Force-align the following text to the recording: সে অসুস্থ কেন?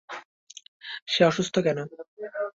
সে 1.07 1.21
অসুস্থ 1.25 1.55
কেন? 1.65 1.79